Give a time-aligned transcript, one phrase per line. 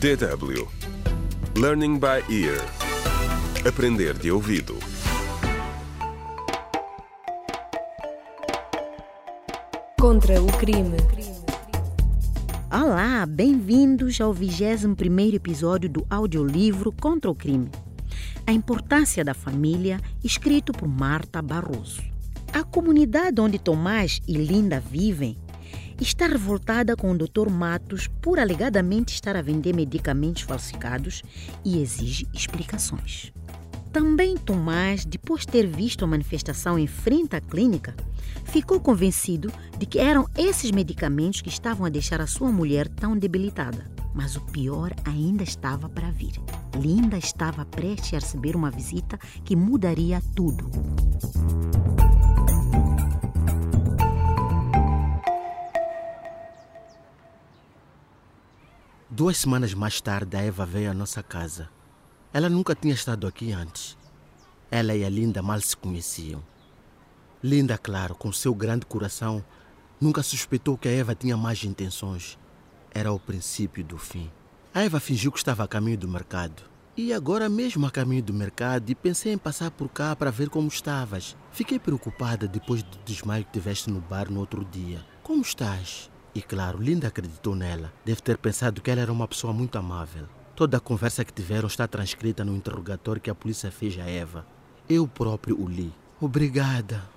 [0.00, 0.68] DW
[1.56, 2.60] Learning by Ear
[3.66, 4.76] Aprender de ouvido
[9.98, 10.96] Contra o crime.
[12.70, 17.70] Olá, bem-vindos ao 21º episódio do audiolivro Contra o Crime.
[18.46, 22.02] A importância da família, escrito por Marta Barroso.
[22.52, 25.36] A comunidade onde Tomás e Linda vivem
[26.00, 27.48] está revoltada com o Dr.
[27.50, 31.22] Matos por alegadamente estar a vender medicamentos falsificados
[31.64, 33.32] e exige explicações.
[33.92, 37.94] Também Tomás, depois de ter visto a manifestação em frente à clínica,
[38.44, 43.16] ficou convencido de que eram esses medicamentos que estavam a deixar a sua mulher tão
[43.16, 43.88] debilitada.
[44.12, 46.34] Mas o pior ainda estava para vir.
[46.76, 50.70] Linda estava prestes a receber uma visita que mudaria tudo.
[59.16, 61.70] Duas semanas mais tarde, a Eva veio à nossa casa.
[62.32, 63.96] Ela nunca tinha estado aqui antes.
[64.68, 66.42] Ela e a Linda mal se conheciam.
[67.40, 69.44] Linda, claro, com seu grande coração,
[70.00, 72.36] nunca suspeitou que a Eva tinha mais intenções.
[72.90, 74.32] Era o princípio do fim.
[74.74, 76.64] A Eva fingiu que estava a caminho do mercado.
[76.96, 80.50] E agora mesmo a caminho do mercado e pensei em passar por cá para ver
[80.50, 81.36] como estavas.
[81.52, 85.06] Fiquei preocupada depois do desmaio que tiveste no bar no outro dia.
[85.22, 86.10] Como estás?
[86.34, 87.92] E claro, Linda acreditou nela.
[88.04, 90.26] Deve ter pensado que ela era uma pessoa muito amável.
[90.56, 94.46] Toda a conversa que tiveram está transcrita no interrogatório que a polícia fez a Eva.
[94.88, 95.92] Eu próprio o li.
[96.20, 97.08] Obrigada,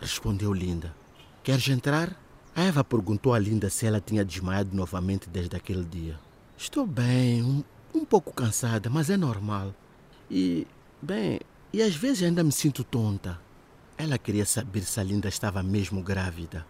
[0.00, 0.94] respondeu Linda.
[1.42, 2.16] Queres entrar?
[2.54, 6.18] A Eva perguntou a Linda se ela tinha desmaiado novamente desde aquele dia.
[6.56, 9.74] Estou bem, um, um pouco cansada, mas é normal.
[10.30, 10.66] E,
[11.00, 11.40] bem,
[11.72, 13.40] e às vezes ainda me sinto tonta.
[13.96, 16.66] Ela queria saber se a Linda estava mesmo grávida.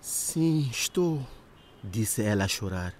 [0.00, 1.26] Sim, estou,
[1.84, 2.94] disse ela a chorar.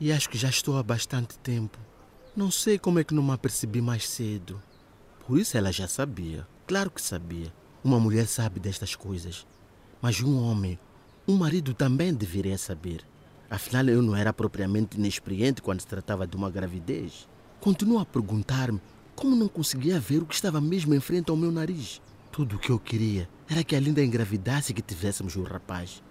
[0.00, 1.78] E acho que já estou há bastante tempo.
[2.36, 4.60] Não sei como é que não me apercebi mais cedo.
[5.26, 6.46] Por isso ela já sabia.
[6.66, 7.52] Claro que sabia.
[7.84, 9.46] Uma mulher sabe destas coisas.
[10.00, 10.78] Mas um homem,
[11.28, 13.04] um marido também deveria saber.
[13.48, 17.28] Afinal, eu não era propriamente inexperiente quando se tratava de uma gravidez.
[17.60, 18.80] Continuo a perguntar-me
[19.14, 22.00] como não conseguia ver o que estava mesmo em frente ao meu nariz.
[22.32, 26.02] Tudo o que eu queria era que a Linda engravidasse e que tivéssemos o rapaz.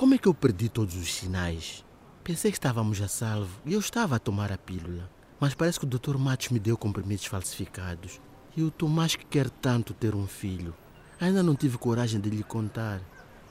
[0.00, 1.84] Como é que eu perdi todos os sinais?
[2.24, 5.10] Pensei que estávamos a salvo e eu estava a tomar a pílula.
[5.38, 6.16] Mas parece que o Dr.
[6.16, 8.18] Matos me deu comprimidos falsificados.
[8.56, 10.74] E o Tomás que quer tanto ter um filho.
[11.20, 13.02] Ainda não tive coragem de lhe contar.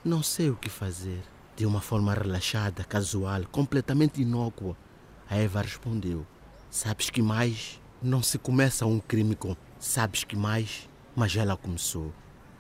[0.04, 1.22] Não sei o que fazer.
[1.56, 4.76] De uma forma relaxada, casual, completamente inócua,
[5.30, 6.26] a Eva respondeu:
[6.72, 7.80] Sabes que mais?
[8.02, 10.90] Não se começa um crime com sabes que mais?
[11.16, 12.12] Mas ela começou.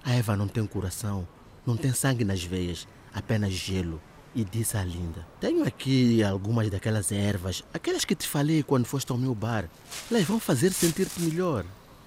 [0.04, 1.28] A Eva não tem coração,
[1.66, 4.02] não tem sangue nas veias, apenas gelo.
[4.36, 9.12] E disse à Linda: Tenho aqui algumas daquelas ervas, aquelas que te falei quando foste
[9.12, 9.70] ao meu bar.
[10.09, 11.66] Elas vão fazer sentir-te melhor.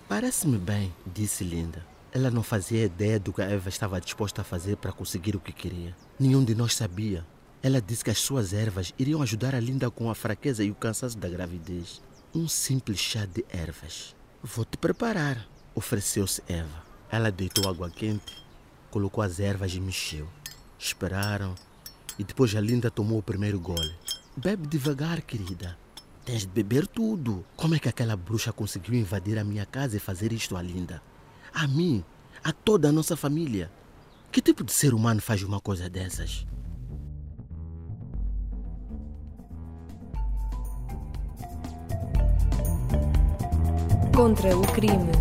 [0.08, 1.84] Parece-me bem, disse Linda.
[2.12, 5.40] Ela não fazia ideia do que a Eva estava disposta a fazer para conseguir o
[5.40, 5.96] que queria.
[6.20, 7.26] Nenhum de nós sabia.
[7.62, 10.74] Ela disse que as suas ervas iriam ajudar a Linda com a fraqueza e o
[10.74, 12.02] cansaço da gravidez.
[12.34, 14.14] Um simples chá de ervas.
[14.42, 16.84] Vou te preparar, ofereceu-se Eva.
[17.10, 18.36] Ela deitou água quente,
[18.90, 20.28] colocou as ervas e mexeu.
[20.82, 21.54] Esperaram
[22.18, 23.94] e depois a Linda tomou o primeiro gole.
[24.36, 25.78] Bebe devagar, querida.
[26.24, 27.44] Tens de beber tudo.
[27.56, 31.00] Como é que aquela bruxa conseguiu invadir a minha casa e fazer isto à Linda?
[31.54, 32.04] A mim,
[32.42, 33.70] a toda a nossa família.
[34.32, 36.44] Que tipo de ser humano faz uma coisa dessas?
[44.12, 45.12] Contra o crime.